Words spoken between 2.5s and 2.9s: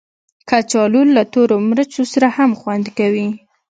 خوند